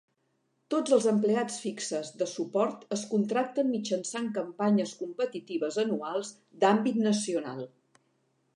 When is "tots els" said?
0.73-1.03